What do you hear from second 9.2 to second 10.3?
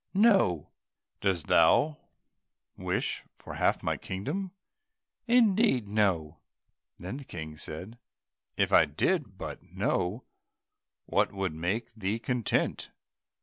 but know